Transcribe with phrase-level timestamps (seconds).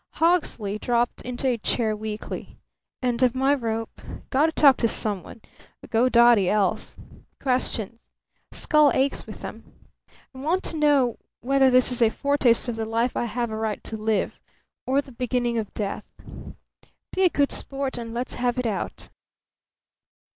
[0.13, 2.57] Hawksley dropped into a chair weakly.
[3.03, 4.01] "End of my rope.
[4.31, 5.41] Got to talk to someone.
[5.91, 6.97] Go dotty, else.
[7.39, 8.11] Questions.
[8.51, 9.71] Skull aches with 'em.
[10.33, 13.83] Want to know whether this is a foretaste of the life I have a right
[13.83, 14.39] to live
[14.87, 16.07] or the beginning of death.
[17.13, 19.09] Be a good sport, and let's have it out."